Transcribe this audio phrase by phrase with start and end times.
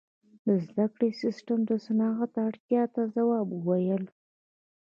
[0.47, 4.03] •د زدهکړې سیستم د صنعت اړتیاو ته ځواب وویل.